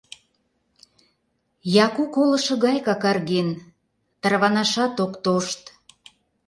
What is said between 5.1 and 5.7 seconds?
тошт.